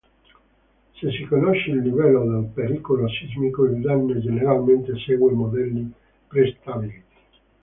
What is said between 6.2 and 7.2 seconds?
prestabiliti.